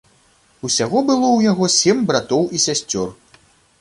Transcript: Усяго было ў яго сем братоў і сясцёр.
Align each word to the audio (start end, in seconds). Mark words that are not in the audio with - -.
Усяго 0.67 1.03
было 1.09 1.27
ў 1.33 1.39
яго 1.51 1.69
сем 1.79 1.97
братоў 2.13 2.43
і 2.59 2.63
сясцёр. 2.67 3.07